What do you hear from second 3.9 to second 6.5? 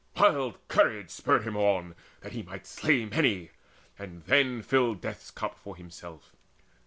and then fill death's cup for himself.